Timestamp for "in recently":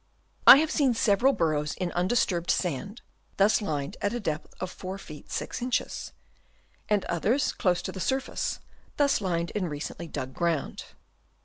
9.51-10.07